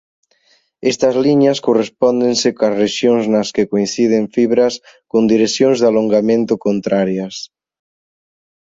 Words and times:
Estas 0.91 1.15
liñas 1.25 1.59
correspóndense 1.67 2.49
coas 2.57 2.75
rexións 2.83 3.25
nas 3.33 3.49
que 3.55 3.69
coinciden 3.71 4.23
fibras 4.35 4.73
con 5.11 5.23
direccións 5.33 5.77
de 5.79 5.87
alongamento 5.91 6.53
contrarias. 6.65 7.35